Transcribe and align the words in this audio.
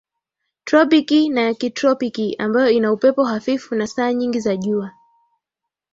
tropiki 0.63 1.29
na 1.29 1.41
ya 1.41 1.53
kitropiki 1.53 2.35
ambayo 2.39 2.69
ina 2.69 2.91
upepo 2.93 3.23
hafifu 3.23 3.75
na 3.75 3.87
saa 3.87 4.13
nyingi 4.13 4.39
za 4.39 4.55
jua 4.55 4.91